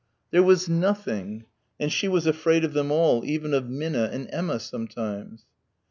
There 0.31 0.41
was 0.41 0.67
nothing... 0.67 1.45
and 1.79 1.93
she 1.93 2.07
was 2.07 2.25
afraid 2.25 2.63
of 2.63 2.73
them 2.73 2.89
all, 2.91 3.23
even 3.23 3.53
of 3.53 3.69
Minna 3.69 4.09
and 4.11 4.27
Emma 4.31 4.59
sometimes. 4.59 5.45